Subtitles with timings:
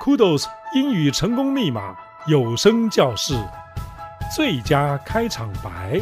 [0.00, 0.44] Kudos
[0.74, 1.96] 英语成功密码
[2.28, 3.34] 有声教室
[4.34, 6.00] 最佳开场白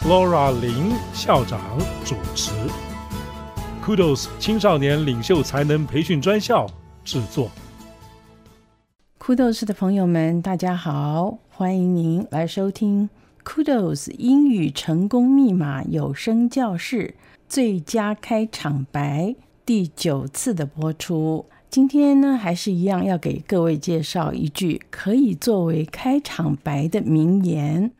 [0.00, 1.60] ，Laura 林校长
[2.06, 2.50] 主持
[3.84, 6.66] ，Kudos 青少年领袖才能培训专校
[7.04, 7.50] 制作。
[9.20, 13.10] Kudos 的朋友们，大家好，欢迎您来收听
[13.44, 17.14] Kudos 英语成功密码有声教室
[17.46, 19.36] 最佳开场白
[19.66, 21.44] 第九次的播出。
[21.72, 27.92] 今天呢，还是一样要给各位介绍一句可以作为开场白的名言。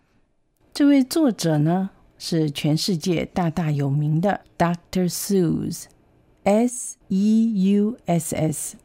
[0.75, 1.89] 这位作者呢，
[2.19, 5.11] 是全世界大大有名的 Dr.
[5.11, 8.77] Seuss，S E U S S。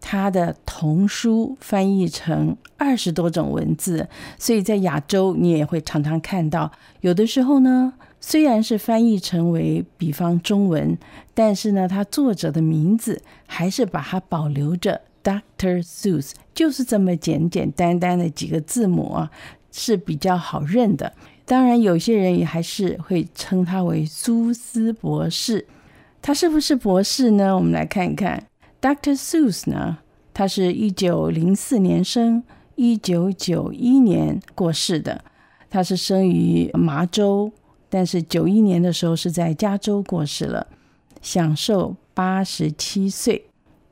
[0.00, 6.70] 他的童书翻译成二十多种文字，所以在亚洲你也会常常看到。
[7.00, 7.94] 有的时候呢，
[8.28, 10.98] 虽然是翻译成为比方中文，
[11.32, 15.80] 但是呢，他作者的名字还是把它保留着，Dr.
[15.80, 19.30] Seuss，就是这么简简单单的几个字母啊，
[19.70, 21.12] 是比较好认的。
[21.44, 25.64] 当然，有些人也还是会称他为苏斯博士。
[26.20, 27.54] 他是不是博士呢？
[27.54, 28.48] 我们来看一看。
[28.80, 29.16] Dr.
[29.16, 29.98] Seuss 呢，
[30.34, 32.42] 他是一九零四年生，
[32.74, 35.22] 一九九一年过世的。
[35.70, 37.52] 他是生于麻州，
[37.96, 40.66] 但是九一年的时候是在加州过世了，
[41.22, 43.46] 享寿八十七岁。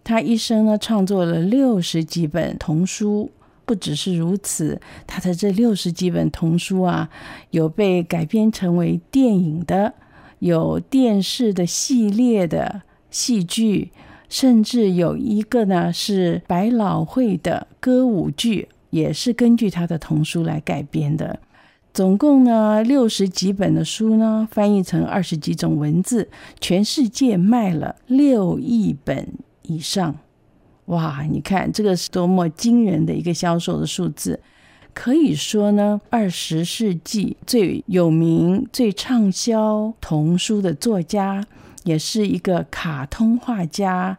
[0.04, 3.30] 他一生呢，创作了六十几本童书，
[3.64, 7.08] 不只是如此，他的这六十几本童书啊，
[7.48, 9.94] 有被改编成为电影的，
[10.40, 13.90] 有电视的系列的戏剧。
[14.28, 21.40] 甚至有一个呢是百老汇的歌舞剧，也是根据他的童书来改编的。
[21.94, 26.28] 总共呢六十几本的书呢，翻译成二十几种文字，
[26.60, 29.28] 全世界卖了六亿本
[29.62, 30.16] 以上。
[30.86, 34.40] 哇，你看这个是多么惊人的一个销售的数字！
[34.92, 41.46] 可以说呢，二十世纪最有名、最畅销童书的作家。
[41.84, 44.16] 也是一个卡通画家，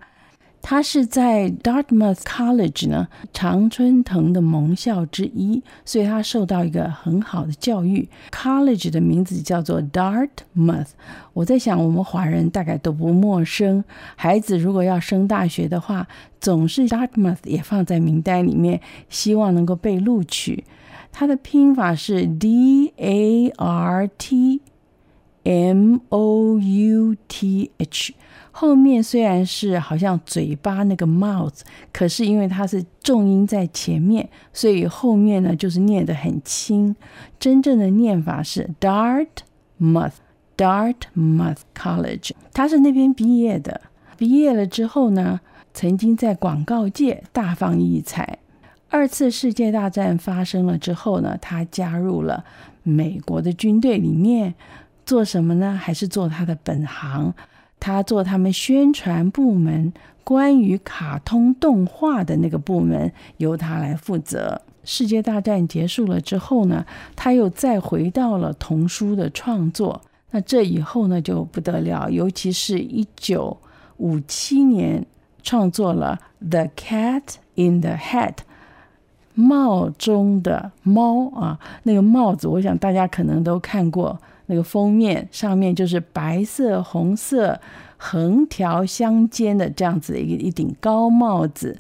[0.68, 8.10] 他是在 Dartmouth College 呢，常春藤的盟校之一，所以他受到一个很好的教育。
[8.32, 10.88] College 的名字叫做 Dartmouth，
[11.34, 13.84] 我在想我们华人大概都不陌生。
[14.16, 16.08] 孩子如果要升大学的话，
[16.42, 20.64] 总是 Dartmouth 也放在名单里面，希望能够被录取。
[21.12, 24.62] 他的拼法是 D A R T。
[25.48, 28.16] M O U T H
[28.58, 31.60] 后面虽然是好像嘴巴那个 mouth，
[31.92, 36.96] 可是因为它是重音在前面，所以后面呢就是念得很轻。
[37.38, 40.14] 真正的念法是 Dartmouth
[40.56, 43.82] Dartmouth College，他是那边毕业的。
[44.16, 45.42] 毕业了之后呢，
[45.74, 48.40] 曾经在广告界大放异彩。
[48.90, 52.46] 二次世界大战发生了之后呢，他加入了
[52.84, 54.56] 美国的军队里面。
[55.06, 55.80] 做什么呢？
[55.80, 57.32] 还是做他的本行？
[57.86, 64.60] 他做他们宣传部门，关于卡通动画的那个部门，由他来负责。
[64.84, 66.84] 世界大战结束了之后呢，
[67.16, 70.02] 他又再回到了童书的创作。
[70.32, 73.56] 那这以后呢，就不得了，尤其是一九
[73.98, 75.06] 五七年
[75.44, 76.20] 创作了
[76.50, 78.34] 《The Cat in the Hat》，
[79.36, 84.20] 帽中的猫啊，那个帽子，我想大家可能都看过。
[84.48, 87.60] 那个封面上面就是白色、红色
[87.98, 91.78] 横条相间的这样子的一个一顶高帽子。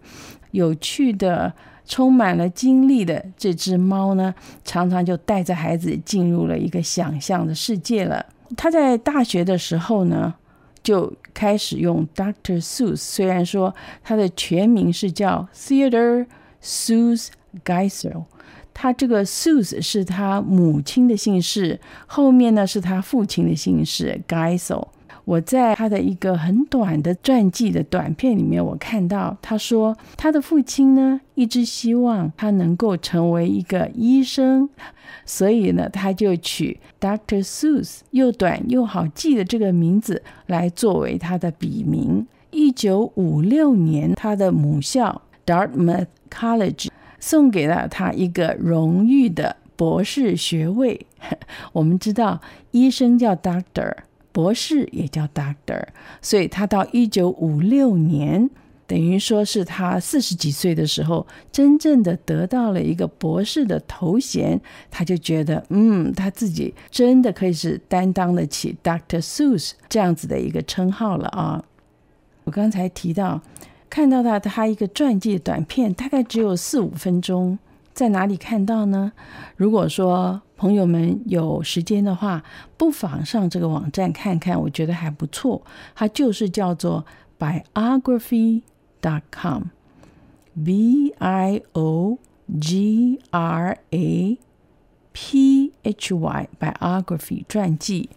[0.51, 1.53] 有趣的、
[1.85, 4.33] 充满了精力的这只猫呢，
[4.63, 8.25] 常常就带着孩子进入了一个想象的世界了。
[8.55, 10.33] 他在大学的时候呢，
[10.81, 12.63] 就开始用 Doctor.
[12.63, 16.27] Seuss，虽然说他的全名是叫 Theodore
[16.63, 17.27] Seuss
[17.65, 18.23] Geisel。
[18.77, 24.89] 他这个 Sus 是他母亲的姓氏，后面呢是他父亲的姓氏 Geisel。
[25.23, 34.69] 我在他的一个很短的传记的短片里面，我看到他说他的父亲呢一直希望他能够成为一个医生，
[35.25, 37.43] 所以呢他就取 Dr.
[37.43, 42.27] Seuss 又短又好记的这个名字来作为他的笔名。
[42.51, 46.89] 一九五六年，他的母校 Dartmouth College。
[47.19, 51.05] 送给了他一个荣誉的博士学位。
[51.73, 52.41] 我们知道，
[52.71, 53.93] 医生叫 doctor，
[54.31, 55.83] 博士也叫 doctor，
[56.21, 58.49] 所以他到一九五六年，
[58.85, 64.61] 等于说是他四十几岁的时候，真正的得到了一个博士的头衔，
[64.91, 71.63] 他就觉得，嗯，他自己真的可以是担当得起 Doctor Seuss 这样子的一个称号了啊。
[72.43, 73.41] 我刚才提到。
[73.95, 77.57] 看到他他一个传记短片，大概只有四五分钟，
[77.93, 79.13] 在哪里看到呢？
[79.55, 82.43] 如果说朋友们有时间的话，
[82.75, 85.61] 不妨上这个网站看看，我觉得还不错。
[85.95, 87.05] 它就是叫做
[87.39, 88.63] biography
[89.01, 89.63] .dot com
[90.61, 92.17] b i o
[92.59, 94.37] g r a
[95.13, 98.09] p h y biography 传记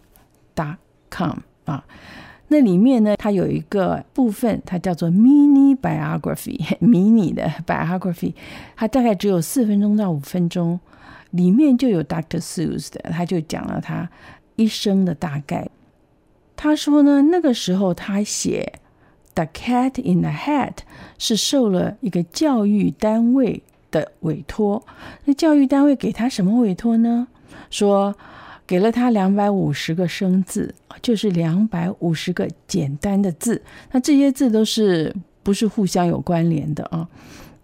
[0.53, 0.75] .dot
[1.09, 1.85] .com 啊。
[2.51, 8.33] 那里面呢，它有一个部分，它叫做 mini biography， 迷你的 biography，
[8.75, 10.79] 它大概只有四分钟到五分钟，
[11.29, 12.41] 里面就有 Dr.
[12.41, 14.09] Seuss 的，他就讲了他
[14.55, 15.69] 一生的大概。
[16.55, 18.73] 他说呢，那个时候他写
[19.35, 20.71] 《The Cat in the Hat》
[21.19, 23.61] 是受了一个教育单位
[23.91, 24.83] 的委托，
[25.25, 27.27] 那教育单位给他什么委托呢？
[27.69, 28.15] 说。
[28.69, 33.59] 给了他两百五十个生字，就是两百五十个简单的字。
[33.91, 35.11] 那这些字都是
[35.41, 37.09] 不是互相有关联的啊？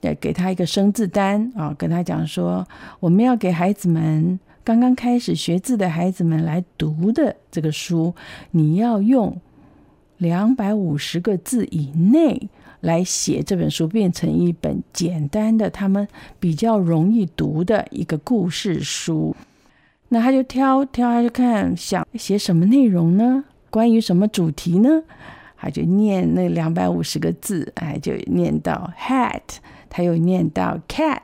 [0.02, 2.68] 对，给他一个生字单啊，跟他讲说，
[3.00, 8.16] 我们要给孩子们刚刚开始学字的孩子们来读的这个书，
[8.50, 9.40] 你要用
[10.18, 12.50] 两百五十个字以内
[12.80, 16.08] 来写这本书，变成一本简单的、他们
[16.40, 19.36] 比较容易读的一个故事书。
[20.10, 23.44] 那他就挑挑，他就看想写什么内容呢？
[23.70, 25.04] 关于什么主题呢？
[25.58, 29.42] 他就念那两百五十个字，哎，就念到 hat，
[29.90, 31.20] 他又念到 cat，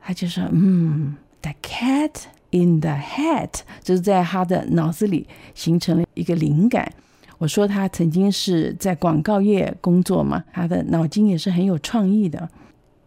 [0.00, 2.12] 他就说，嗯，the cat
[2.50, 3.50] in the hat，
[3.82, 6.90] 就是在他的脑子里形成了一个灵感。
[7.38, 12.48] 我说他曾经是在广告业工作嘛，他的脑筋也是很有创意的。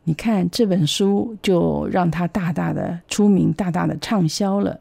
[0.04, 4.78] 你看这本书就让他大大的出名，大大的畅销了。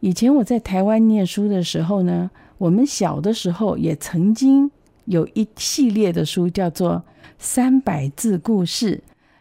[0.00, 4.70] 以前我在台湾念书的时候呢，我们小的时候也曾经
[5.06, 6.92] 有一系列的书叫做
[7.38, 8.96] 《三百字故事》，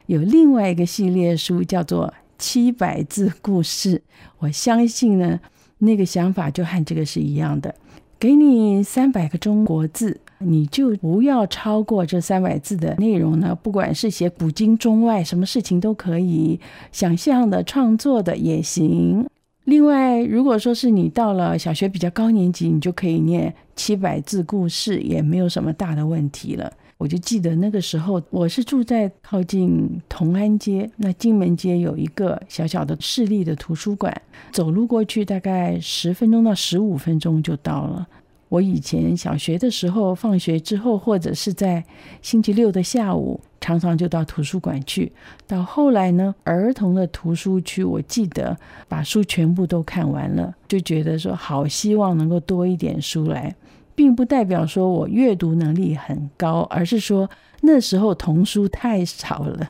[0.06, 2.07] 有另外一个系列书叫做
[2.38, 3.98] 《七百字故事》。
[4.40, 5.40] 我相信呢，
[5.80, 7.74] 那个想法就和这个是一样的。
[8.18, 13.54] 给你三百个中国字，你就不要超过这三百字的内容呢。
[13.62, 16.60] 不管是写古今中外，什么事情都可以，
[16.92, 19.28] 想象的、创作的也行。
[19.66, 26.72] 另外，如果说是你到了小学比较高年级，你就可以念七百字故事，也没有什么大的问题了。
[26.98, 34.16] 我就记得那个时候，我是住在靠近同安街，那金门街有一个小小的市立的图书馆，
[34.52, 38.08] 走路过去大概十分钟到十五分钟就到了。
[38.48, 41.84] 我以前小学的时候，放学之后或者是在
[42.22, 45.12] 星期六的下午，常常就到图书馆去。
[45.48, 48.56] 到后来呢，儿童的图书区，我记得
[48.88, 53.56] 把书全部都看完了，就觉得说好希望能够多一点书来，
[53.96, 57.28] 并不代表说我阅读能力很高，而是说
[57.62, 59.68] 那时候童书太少了，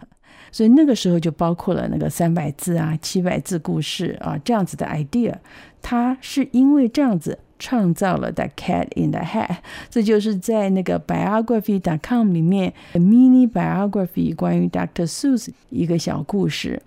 [0.52, 5.36] 所以那个时候就包括了那个三百字啊、七百字故事啊这样子的 idea。
[5.82, 7.40] 它是因为这样子。
[7.58, 9.48] 创造了《The Cat in the Hat》，
[9.90, 15.08] 这就是在那个 biography.com 里面 mini biography 关于 Dr.
[15.08, 16.82] Seuss 一个小故事。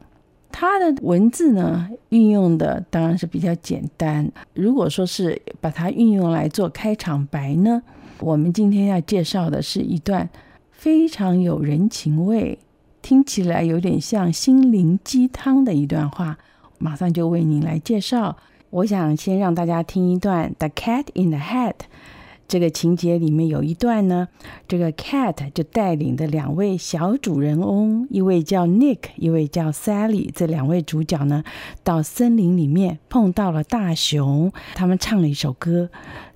[0.51, 4.31] 它的文字呢，运用的当然是比较简单。
[4.55, 7.83] 如果说是把它运用来做开场白呢，
[8.21, 10.29] 我们今天要介绍的是一段
[10.73, 12.59] 非常有人情味，
[13.03, 16.39] 听起来有点像心灵鸡汤的一段话。
[16.79, 18.37] 马上就为您来介绍。
[18.71, 21.73] 我想先让大家听一段《The Cat in the Hat》
[22.47, 24.29] 这个情节里面有一段呢，
[24.67, 31.45] 这个 Cat 就带领的两位小主人翁，一位叫 Nick，一位叫 Sally，这两位主角呢，
[31.83, 35.89] 到森林里面碰到了大熊，他们唱了一首歌。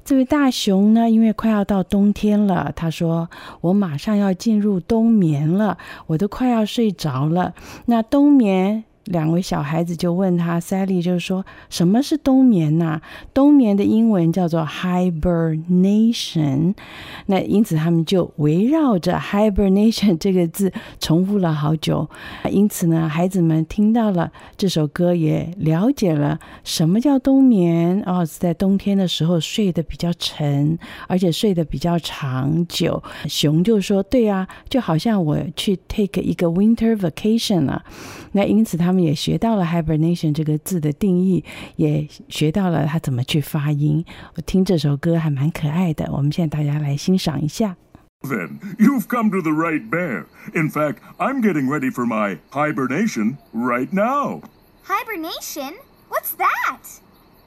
[0.05, 3.29] 这位大熊呢，因为快要到冬天了，他说
[3.61, 7.55] ：“我马上要进入冬眠了，我都快要睡着了。”
[7.87, 8.85] 那冬眠。
[9.07, 13.01] 两位小孩子就问他，Sally 就是说，什么是冬眠呐？
[13.35, 16.75] 冬眠的英文叫做 hibernation。
[17.27, 22.09] 那因此他们就围绕着 hibernation 这个字重复了好久。
[22.49, 28.01] 因此呢，孩子们听到了这首歌，也了解了什么叫冬眠。
[28.07, 30.79] 哦，在冬天的时候睡得比较沉，
[31.09, 33.03] 而且睡得比较长久。
[33.27, 37.83] 熊就说：“对啊，就好像我去 take 一个 winter vacation 了。”
[38.31, 38.92] 那因此他。
[38.92, 41.46] 他们也学到了 hibernation 这个字的定义，
[41.76, 44.04] 也学到了它怎么去发音。
[44.36, 47.78] 我听这首歌还蛮可爱的，我们现在大家来欣赏一下。
[48.24, 50.26] Then you've come to the right bear.
[50.56, 54.42] In fact, I'm getting ready for my hibernation right now.
[54.86, 55.76] Hibernation?
[56.10, 57.00] What's that?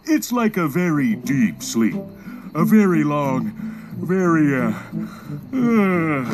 [0.06, 1.96] It's like a very deep sleep,
[2.54, 3.50] a very long,
[4.00, 4.72] very uh,
[5.52, 6.24] uh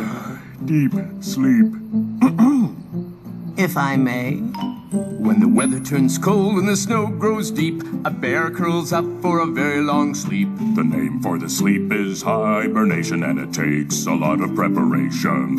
[0.66, 1.72] deep sleep.
[3.56, 4.42] if I may.
[4.91, 9.39] When the weather turns cold and the snow grows deep, a bear curls up for
[9.39, 10.49] a very long sleep.
[10.75, 15.57] The name for the sleep is hibernation, and it takes a lot of preparation.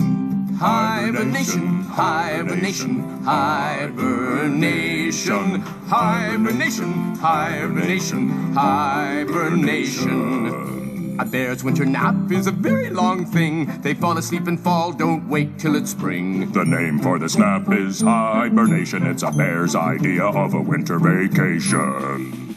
[0.59, 10.82] Hibernation, hibernation, hibernation, hibernation, hibernation, hibernation.
[11.19, 13.67] A bear's winter nap is a very long thing.
[13.83, 16.51] They fall asleep and fall, don't wait till it's spring.
[16.53, 19.07] The name for the snap is hibernation.
[19.07, 22.57] It's a bear's idea of a winter vacation.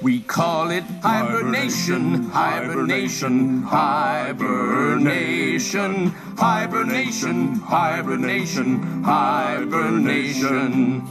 [0.00, 6.06] We call it hibernation, hibernation, hibernation,
[6.36, 11.02] hibernation, hibernation, hibernation.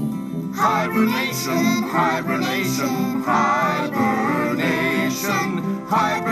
[0.53, 6.30] Hibernation, hibernation, hibernation, hibernation,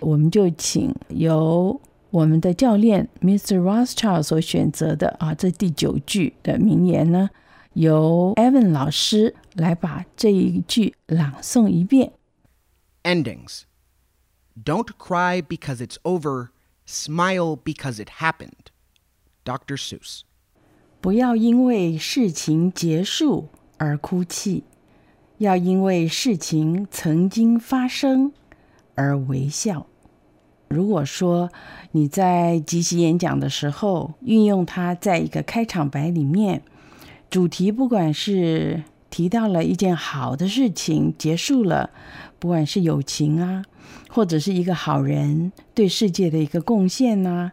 [0.00, 1.80] 我们就请由
[2.10, 3.60] 我们的教练 Mr.
[3.60, 7.28] Rothschild 所选择的啊，这第九句的名言呢，
[7.74, 12.12] 由 Evan 老师来把这一句朗诵一遍。
[13.02, 13.64] Endings.
[14.64, 16.48] Don't cry because it's over.
[16.86, 18.70] Smile because it happened.
[19.44, 19.76] Dr.
[19.76, 20.22] Seuss.
[21.03, 24.63] 不要因为事情结束而哭泣，
[25.37, 28.31] 要因为事情曾经发生
[28.95, 29.85] 而微笑。
[30.69, 31.51] 如果说
[31.91, 36.61] 你在即席演讲的时候运用它，在一个开场白里面，
[37.29, 41.89] 主题不管是提到了一件好的事情结束了，
[42.39, 43.65] 不管是友情啊，
[44.07, 47.51] 或者是一个好人对世界的一个贡献呐、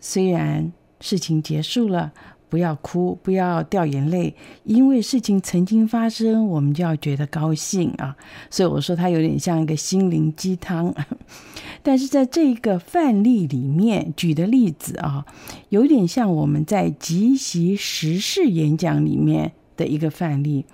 [0.00, 0.72] 虽然
[1.02, 2.14] 事情结束了。
[2.56, 4.34] 不要哭，不要掉眼泪，
[4.64, 8.16] 因为事情曾经发生，我们就要觉得高兴啊。
[8.48, 10.94] 所以我说它有点像一个心灵鸡汤。
[11.84, 15.26] 但是在这一个范例里面举的例子啊，
[15.68, 20.64] 有点像我们在即席时事演讲里面的一个范例。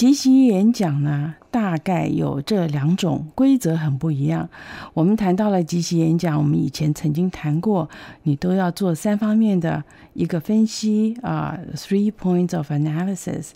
[0.00, 4.48] 即席演讲呢，大概有这两种规则很不一样。
[4.94, 7.86] 我们谈到了即席演讲，我们以前曾经谈过，
[8.22, 13.50] 你都要做三方面的一个分析啊，three points of analysis。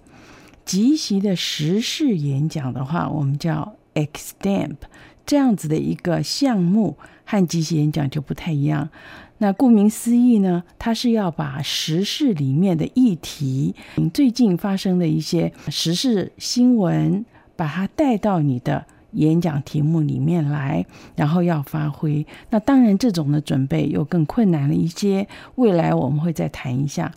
[0.66, 4.76] 即席的时事演讲的话，我们叫 extemp，
[5.24, 8.90] 这样子的一个项目和即席演讲就不太一样。
[9.38, 13.74] 那顾名思义呢，它是要把时事里面的议题，
[14.12, 17.24] 最近发生的一些时事新闻，
[17.56, 20.86] 把它带到你的演讲题目里面来，
[21.16, 22.26] 然后要发挥。
[22.50, 25.26] 那当然，这种的准备又更困难了一些，
[25.56, 27.12] 未来我们会再谈一下。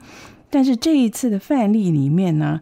[0.49, 2.61] 但是这一次的范例里面呢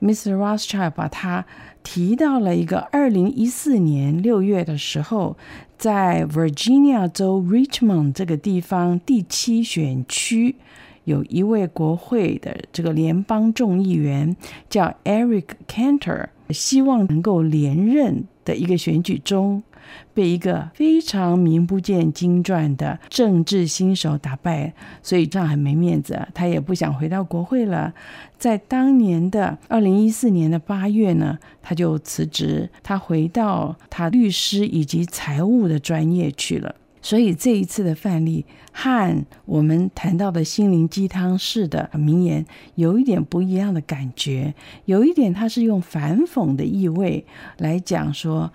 [0.00, 0.36] ，Mr.
[0.36, 1.44] Rothschild 把他
[1.82, 5.36] 提到了一个二零一四年六月的时候。
[5.76, 10.54] 在 Virginia 州 Richmond 这个地方第七选区，
[11.02, 14.34] 有一位国会的这个联邦众议员
[14.70, 19.62] 叫 Eric Cantor，希望能够连任的一个选举中，
[20.12, 24.72] 被一个非常名不见经传的政治新手打败，
[25.02, 27.92] 所以这样很没面子，他也不想回到国会了。
[28.38, 36.74] 在当年的二零一四年的八月呢，他就辞职，他回到他律师以及财务的专业去了。
[37.00, 44.54] 所以这一次的范例和我们谈到的心灵鸡汤式的名言有一点不一样的感觉，
[44.86, 47.26] 有一点他是用反讽的意味
[47.58, 48.52] 来讲说。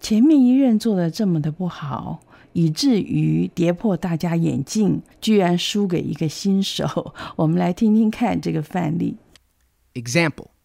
[0.00, 2.20] 前面一任做的这么的不好，
[2.52, 7.14] 以至于跌破大家眼镜，居然输给一个新手。
[7.36, 9.16] 我们来听听看这个范例。
[9.94, 10.48] Example.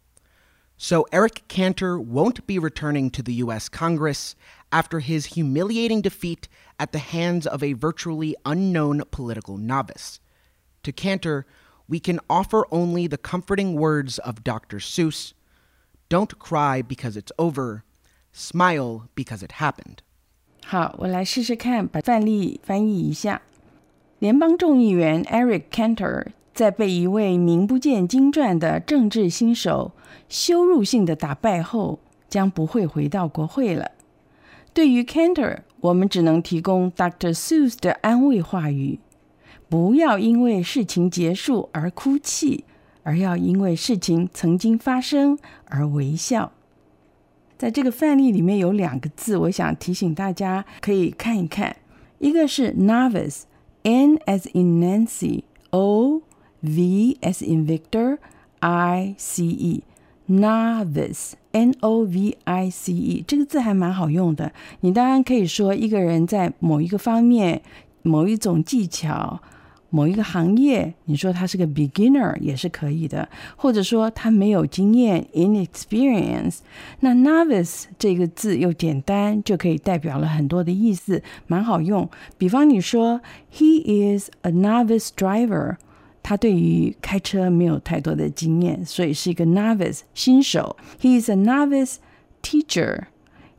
[0.78, 3.68] So Eric Cantor won't be returning to the U.S.
[3.68, 4.34] Congress
[4.72, 10.20] after his humiliating defeat at the hands of a virtually unknown political novice.
[10.84, 11.46] To Cantor,
[11.90, 14.78] we can offer only the comforting words of Dr.
[14.80, 15.34] Seuss
[16.08, 17.84] Don't cry because it's over.
[18.35, 19.99] Smile because it happened.
[20.67, 23.43] 好，我来试试看，把范例翻译一下。
[24.19, 29.93] 联邦众议员 Eric Cantor 在被一位名不见经传的政治新手
[30.29, 33.93] 羞辱性的打败后，将不会回到国会了。
[34.73, 37.33] 对于 Cantor，我们只能提供 Dr.
[37.33, 38.99] Seuss 的安慰话语：
[39.69, 42.65] 不要因为事情结束而哭泣，
[43.05, 46.54] 而要因为事情曾经发生而微笑。
[47.57, 51.77] 在这个范例里面有两个字，我想提醒大家可以看一看。
[52.19, 56.23] 一个是 novice，N as in Nancy，O
[56.61, 59.83] V as in Victor，I C E。
[60.27, 61.35] novice，N-O-V-I-C-E，
[63.29, 64.51] 这个字还蛮好用的。
[64.81, 67.61] 你当然可以说一个人在某一个方面、
[68.01, 69.43] 某一种技巧。
[69.95, 76.57] 某一个行业，你说他是个 beginner 也是可以的，或者说他没有经验 inexperience。
[76.99, 82.11] 那 novice 这个字又简单，就可以代表了很多的意思，蛮好用。
[82.37, 83.21] 比方你说
[83.53, 85.77] he is a novice driver，
[86.25, 90.77] 他对于开车没有太多的经验，所以是一个 novice 新手。
[91.01, 91.99] He is a novice
[92.43, 93.05] teacher。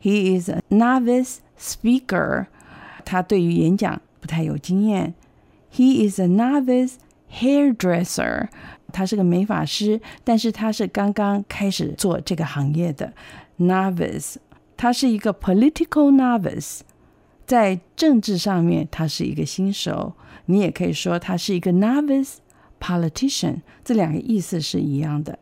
[0.01, 2.47] He is a novice speaker，
[3.05, 5.13] 他对于演讲不太有经验。
[5.74, 6.94] He is a novice
[7.32, 8.48] hairdresser。
[8.92, 13.12] 他是个美发师，但是他是刚刚开始做这个行业的
[13.58, 14.34] novice。
[14.76, 16.80] 他是一个 political novice，
[17.46, 20.14] 在政治上面他是一个新手。
[20.46, 22.38] 你也可以说他是一个 novice
[22.80, 25.38] politician，这两个意思是一样的。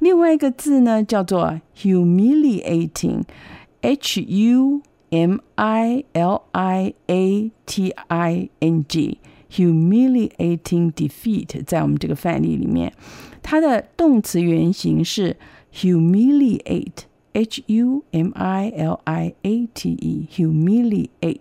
[0.00, 9.18] 另外一个字呢，叫做 humiliating，H U M I L I A T I N G。
[9.51, 12.93] Humiliating defeat，在我们这个范例里面，
[13.41, 15.35] 它的动词原形是
[15.73, 21.39] humiliate，h u m i l i a t e，humiliate。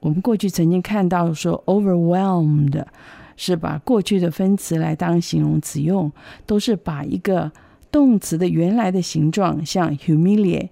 [0.00, 2.84] 我们过去曾经看到说 overwhelmed
[3.36, 6.12] 是把过去的分词来当形容词用，
[6.44, 7.50] 都是把一个
[7.90, 10.68] 动词的原来的形状，像 humiliate。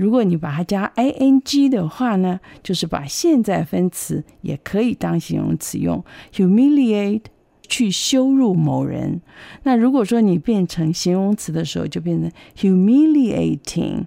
[0.00, 6.02] 如果你把它加 ing 的话呢，就是把现在分词也可以当形容词用
[6.34, 7.24] ，humiliate
[7.68, 9.20] 去羞辱某人。
[9.64, 14.06] 那如果说你变成形容词的时候，就变成 humiliating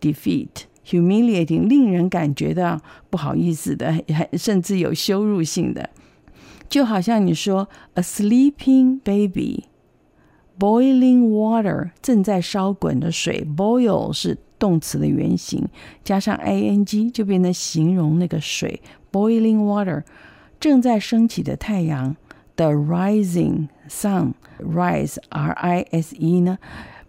[0.00, 4.02] defeat，humiliating 令人感觉到不好意思的，
[4.36, 5.90] 甚至有羞辱性的。
[6.68, 14.38] 就好像你说 a sleeping baby，boiling water 正在烧滚的水，boil 是。
[14.58, 15.66] 动词的原形
[16.02, 18.80] 加上 ing 就变成形容那个水
[19.12, 20.02] boiling water，
[20.58, 22.16] 正在升起的太阳
[22.56, 26.58] the rising sun rise r i s e 呢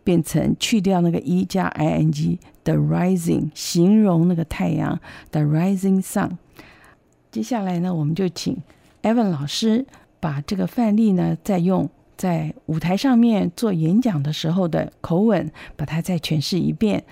[0.03, 4.99] 变成去掉那个 e 加 ing the rising 形容那个太阳
[5.31, 6.37] the rising sun。
[7.31, 8.57] 接下来呢，我们就请
[9.03, 9.85] Evan 老师
[10.19, 17.03] 把这个范例呢再用在舞台上面做演讲的时候的口吻，把它再诠释一遍。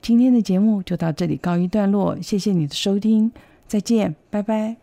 [0.00, 3.32] 今天的节目就到这里告一段落，谢谢你的收听，
[3.66, 4.76] 再见，拜拜。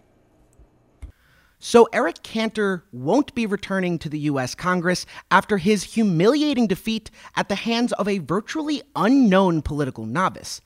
[1.60, 4.54] So Eric Cantor won't be returning to the U.S.
[4.54, 10.60] Congress after his humiliating defeat at the hands of a virtually unknown political novice.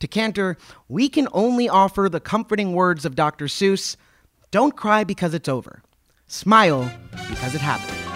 [0.00, 0.56] To Cantor,
[0.88, 3.46] we can only offer the comforting words of Dr.
[3.46, 3.96] Seuss
[4.50, 5.82] Don't cry because it's over.
[6.26, 6.90] Smile
[7.28, 8.13] because it happened.